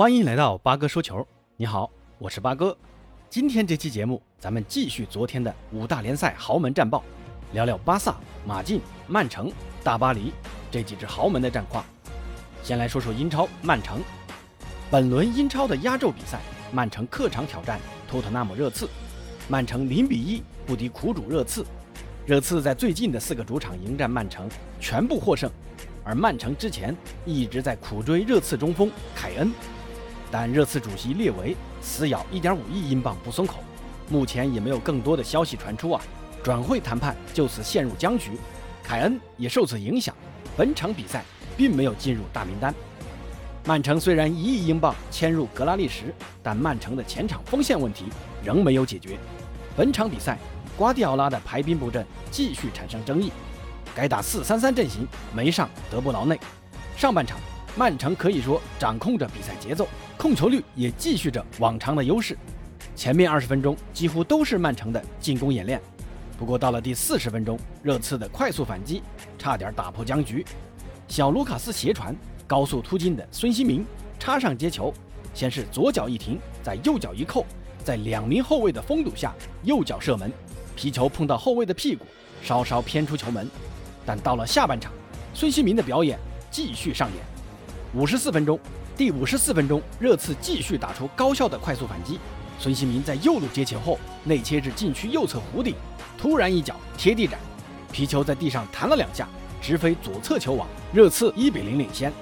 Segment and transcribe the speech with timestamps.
[0.00, 1.28] 欢迎来到八哥说球。
[1.58, 2.74] 你好，我是八哥。
[3.28, 7.04] 今天这期节目，咱们继续昨天的五大联赛豪门战报，
[7.52, 8.16] 聊聊巴萨、
[8.46, 9.52] 马竞、曼城、
[9.84, 10.32] 大巴黎
[10.70, 11.84] 这几支豪门的战况。
[12.62, 14.00] 先来说说英超曼城。
[14.90, 16.40] 本轮英超的压轴比赛，
[16.72, 17.78] 曼城客场挑战
[18.08, 18.88] 托特纳姆热刺，
[19.48, 21.62] 曼城零比一不敌苦主热刺。
[22.24, 24.48] 热刺在最近的四个主场迎战曼城，
[24.80, 25.50] 全部获胜，
[26.02, 26.96] 而曼城之前
[27.26, 29.52] 一直在苦追热刺中锋凯恩。
[30.30, 33.56] 但热刺主席列维死咬1.5亿英镑不松口，
[34.08, 36.00] 目前也没有更多的消息传出啊，
[36.42, 38.32] 转会谈判就此陷入僵局，
[38.82, 40.14] 凯恩也受此影响，
[40.56, 41.24] 本场比赛
[41.56, 42.72] 并没有进入大名单。
[43.64, 48.04] 曼城虽然一亿英镑签入格拉利什，但曼城的前场锋线问题
[48.44, 49.18] 仍没有解决。
[49.76, 50.38] 本场比赛，
[50.76, 53.32] 瓜迪奥拉的排兵布阵继续产生争议，
[53.94, 56.38] 改打4-3-3阵型没上德布劳内。
[56.96, 57.36] 上半场。
[57.76, 59.86] 曼城可以说掌控着比赛节奏，
[60.20, 62.36] 控球率也继续着往常的优势。
[62.94, 65.80] 前面二十分钟几乎都是曼城的进攻演练，
[66.38, 69.02] 不过到了第四十分钟，热刺的快速反击
[69.38, 70.44] 差点打破僵局。
[71.08, 72.14] 小卢卡斯斜传，
[72.46, 73.82] 高速突进的孙兴民
[74.18, 74.92] 插上接球，
[75.32, 77.46] 先是左脚一停，在右脚一扣，
[77.82, 80.30] 在两名后卫的封堵下，右脚射门，
[80.76, 82.04] 皮球碰到后卫的屁股，
[82.42, 83.48] 稍稍偏出球门。
[84.04, 84.92] 但到了下半场，
[85.32, 86.18] 孙兴民的表演
[86.50, 87.24] 继续上演。
[87.94, 88.60] 五十四分钟，
[89.00, 92.20] 第五十四分钟，热刺继续打出高效的快速反击。
[92.58, 95.74] 孙兴民在右路接球后，内切至禁区右侧弧顶，
[96.18, 97.40] 突然一脚贴地斩，
[97.90, 99.26] 皮球在地上弹了两下，
[99.62, 102.12] 直飞左侧球网，热刺一比零领先。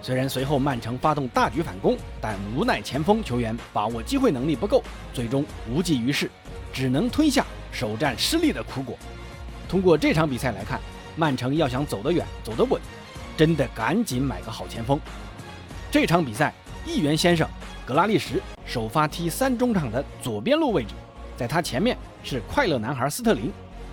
[0.00, 4.80] 虽然随后曼城发动大举反攻，但无奈前锋球员把握机会能力不够，
[5.12, 6.30] 最终无济于事，
[6.72, 8.96] 只能吞下首战失利的苦果。
[9.68, 10.80] 通过这场比赛来看，
[11.16, 12.80] 曼城要想走得远、走得稳。
[13.36, 15.00] 真的赶紧买个好前锋。
[15.90, 16.52] 这场比赛，
[16.84, 17.48] 议员先生
[17.86, 20.90] 格拉利什首发踢三中场的左边路位置，
[21.34, 23.50] 在他前面是快乐男孩斯特林，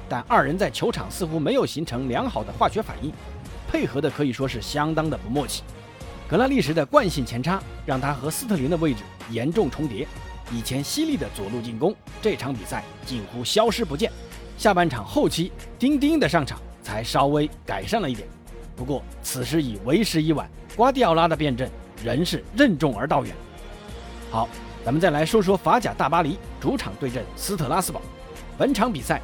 [0.10, 3.14] 但二人在球场似乎没有形成良好的化学反应，
[3.72, 5.64] 配合的可以说是相当的不默契。
[6.28, 10.06] 格拉利什的惯性前插让他和斯特林的位置严重重叠，
[10.52, 14.12] 以前犀利的左路进攻，这场比赛近乎消失不见。
[14.58, 15.50] 下半场后期，
[15.80, 18.28] 丁丁的上场才稍微改善了一点。
[18.76, 21.72] 不过此时已为时已晚，瓜迪奥拉的变阵
[22.06, 23.36] 仍是任重而道远。
[24.30, 24.48] 好，
[24.86, 28.00] 咱们再来说说法甲大巴黎主场对阵斯特拉斯堡。
[28.58, 29.20] 本场比赛，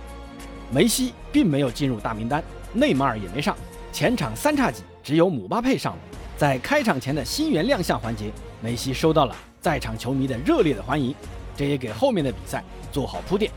[0.72, 2.44] 梅西并没有进入大名单，
[2.74, 3.56] 内马尔也没上，
[3.94, 6.00] 前场三叉戟只有姆巴佩上了。
[6.36, 8.31] 在开场前的新援亮相环节，
[8.62, 11.13] 梅西收到了在场球迷的热烈的欢迎，
[11.56, 13.52] 这也给后面的比赛做好铺垫。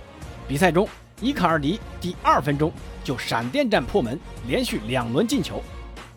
[0.46, 0.86] 比赛中，
[1.22, 2.70] 伊卡尔迪第二分钟
[3.02, 5.62] 就闪电战破门，连续两轮进球。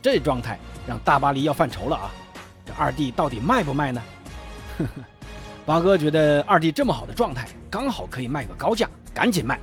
[0.01, 2.11] 这状态让大巴黎要犯愁了啊！
[2.77, 4.01] 二弟到底卖不卖呢？
[4.77, 4.89] 呵呵，
[5.65, 9.59] 八哥觉得二弟这么好的状态，刚好可以卖个高价，赶紧卖。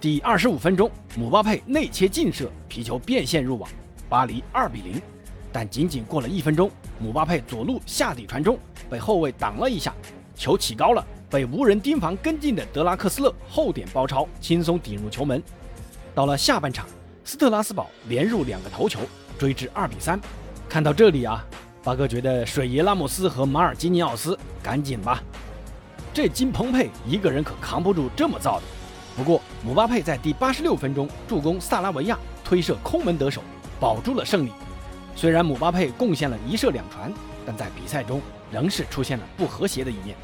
[0.00, 3.70] 第二十五分钟，姆巴佩内切劲射，皮球变线入网，
[4.08, 5.00] 巴黎二比零。
[5.52, 8.58] 但仅仅过了一分钟，姆巴佩左路下底传中，
[8.90, 9.94] 被后卫挡了一下，
[10.34, 15.42] 球起高了，被无人盯防跟进的德拉克斯勒后点包抄，轻松顶入球门。
[16.14, 16.86] 到了下半场，
[17.24, 19.00] 斯特拉斯堡连入两个头球。
[19.38, 20.20] 追至二比三，
[20.68, 21.44] 看到这里啊，
[21.84, 25.22] 巴哥觉得水爷拉莫斯和马尔基尼奥斯赶紧吧，
[26.12, 28.62] 这金彭佩一个人可扛不住这么造的。
[29.16, 33.42] 不过姆巴佩在第八十六分钟助攻萨拉维亚推射空门得手，
[33.80, 34.52] 保住了胜利。
[35.14, 37.12] 虽然姆巴佩贡献了一射两传，
[37.46, 40.16] 但在比赛中仍是出现了不和谐的一面。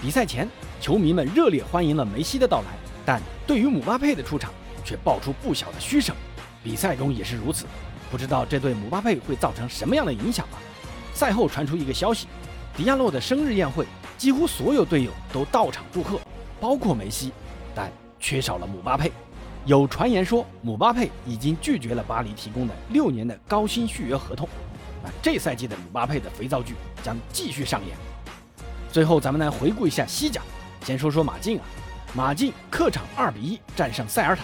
[0.00, 0.48] 比赛前，
[0.80, 2.68] 球迷们热烈欢迎了梅西的到来，
[3.04, 4.52] 但对于姆巴佩的出场
[4.84, 6.14] 却爆出不小的嘘声。
[6.62, 7.66] 比赛中也是如此。
[8.10, 10.58] 不知道这对姆巴佩会造成什么样的影响啊？
[11.12, 12.26] 赛后传出一个消息，
[12.76, 16.20] 迪亚洛的生日宴会，几乎所有队友都到场祝贺，
[16.60, 17.32] 包括梅西，
[17.74, 19.10] 但缺少了姆巴佩。
[19.66, 24.48] 有传言说，姆巴佩已经拒绝了巴黎提供的六年的高薪续约合同。
[25.02, 27.96] 那这赛季的姆巴佩的肥皂剧将继续上演。
[28.90, 30.40] 最后，咱们来回顾一下西甲，
[30.84, 31.64] 先说说马竞啊，
[32.14, 34.42] 马竞客场二比一战胜塞尔塔，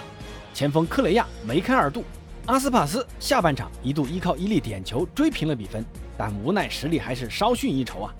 [0.53, 2.05] 前锋科雷亚梅开二度。
[2.45, 5.85] 阿斯帕斯下半场一度依靠一粒点球追平了比分，
[6.17, 8.15] 但无奈实力还是稍逊一筹啊。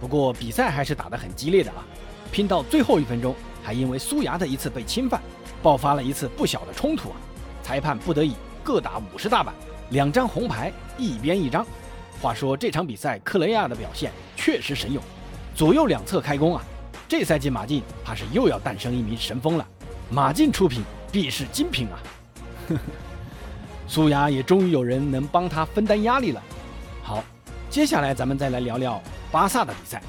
[0.00, 1.84] 不过比赛还是打得很激烈的啊，
[2.30, 5.20] 拼到最后一分钟，还因为苏牙的一次被侵犯，
[5.62, 7.16] 爆发了一次不小的冲突啊。
[7.62, 9.54] 裁判不得已各打五十大板，
[9.90, 11.66] 两张红牌一边一张。
[12.20, 15.02] 话说这场比赛克雷亚的表现确实神勇，
[15.54, 16.62] 左右两侧开弓啊。
[17.08, 19.66] 这赛季马竞怕是又要诞生一名神锋了，
[20.10, 21.98] 马竞出品必是精品啊。
[22.68, 22.80] 呵呵。
[23.88, 26.42] 苏牙也终于有人能帮他分担压力了。
[27.06, 27.22] 好，
[27.70, 29.00] 接下来咱们再来聊聊
[29.30, 30.02] 巴萨的比赛。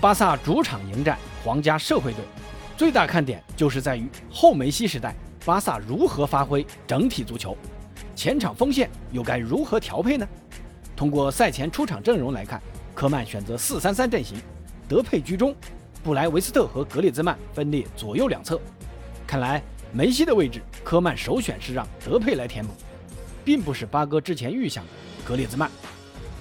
[0.00, 2.22] 巴萨主场迎战皇家社会队，
[2.76, 7.56] 最大看点就是在于后梅西时代巴萨如何发挥整体足球，
[8.14, 10.24] 前场锋线又该如何调配呢？
[10.94, 12.62] 通过赛前出场阵容来看，
[12.94, 14.38] 科曼选择四三三阵型，
[14.88, 15.52] 德佩居中，
[16.04, 18.60] 布莱维斯特和格列兹曼分列左右两侧。
[19.26, 22.72] 看来梅西的位置，科曼首选是让德佩来填补，
[23.44, 24.90] 并不是八哥之前预想的
[25.24, 25.68] 格列兹曼。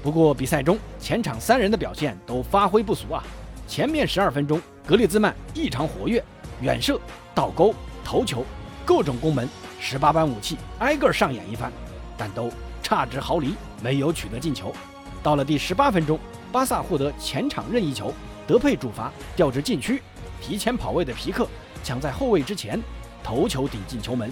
[0.03, 3.23] 不过比赛中前场三人的表现都发挥不俗啊。
[3.67, 6.23] 前面十二分钟，格列兹曼异常活跃，
[6.61, 6.99] 远射、
[7.35, 7.73] 倒钩、
[8.05, 8.45] 头球，
[8.85, 9.49] 各种攻门，
[9.81, 11.71] 十八般武器挨个上演一番，
[12.17, 12.49] 但都
[12.81, 14.73] 差之毫厘，没有取得进球。
[15.21, 16.17] 到了第十八分钟，
[16.51, 18.13] 巴萨获得前场任意球，
[18.47, 20.01] 德佩主罚调至禁区，
[20.41, 21.45] 提前跑位的皮克
[21.83, 22.81] 抢在后卫之前，
[23.21, 24.31] 头球顶进球门。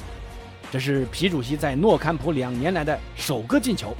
[0.71, 3.93] 这是皮主席在诺坎普两年来的首个进球。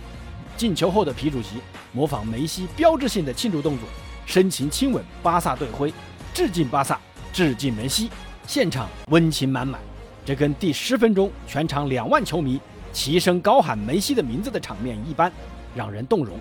[0.58, 1.58] 进球后的皮主席
[1.92, 3.88] 模仿梅西标志性的庆祝动作。
[4.26, 5.94] 深情亲吻巴萨队徽，
[6.34, 7.00] 致敬巴萨，
[7.32, 8.10] 致敬梅西，
[8.48, 9.80] 现场温情满满。
[10.26, 12.60] 这跟第十分钟全场两万球迷
[12.92, 15.32] 齐声高喊梅西的名字的场面一般，
[15.76, 16.40] 让人动容。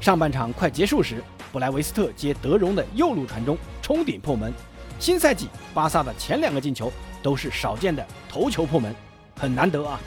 [0.00, 1.22] 上半场快结束时，
[1.52, 4.50] 布莱维斯特接德容的右路传中，冲顶破门。
[4.98, 6.90] 新赛季巴萨的前两个进球
[7.22, 8.94] 都是少见的头球破门，
[9.38, 10.00] 很难得啊。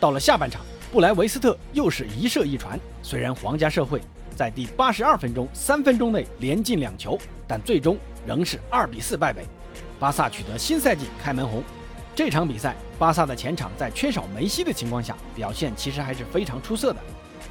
[0.00, 0.62] 到了下半场，
[0.92, 3.98] 布莱维斯特又是一射一传，虽然皇家社会。
[4.36, 7.18] 在第八十二分钟，三分钟内连进两球，
[7.48, 7.96] 但最终
[8.26, 9.46] 仍是二比四败北。
[9.98, 11.62] 巴萨取得新赛季开门红。
[12.14, 16.98] 这场比赛，巴萨的前场在缺少梅西的情况下，表现其实还是非常出色的。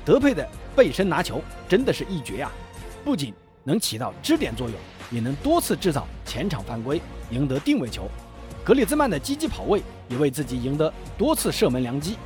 [0.06, 2.52] 德佩的背身拿球真的是一绝啊！
[3.04, 3.34] 不仅
[3.64, 4.78] 能起到支点作用，
[5.10, 7.02] 也能多次制造前场犯规，
[7.32, 8.08] 赢得定位球。
[8.64, 12.18] 格里兹曼的积极跑位也为自己赢得多次射门良机。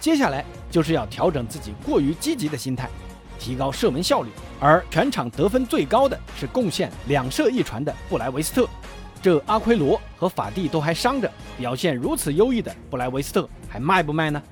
[0.00, 2.88] 接下来就是要调整自己过于积极的心态。
[3.38, 8.68] 提高射门效率，而全场得分最高的是贡献两射一传的布莱维斯特。
[9.20, 14.42] 这阿奎罗和法蒂都还伤着，表现如此优异的布莱维斯特还卖不卖呢？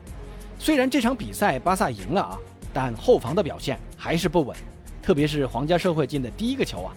[0.59, 2.39] 虽然这场比赛巴萨赢了啊，
[2.75, 4.55] 但后防的表现还是不稳，
[5.03, 6.93] 特别是皇家社会进的第一个球啊，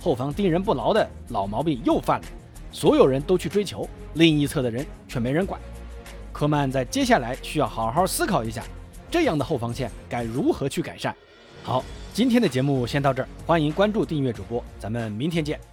[0.00, 2.26] 后防盯人不牢的老毛病又犯了，
[2.70, 5.60] 所有人都去追球，另一侧的人却没人管。
[6.42, 8.64] 科曼在接下来需要好好思考一下，
[9.08, 11.14] 这样的后防线该如何去改善。
[11.62, 15.71] 好，今天的节目先到这儿，欢迎关注、订阅主播，咱们明天见。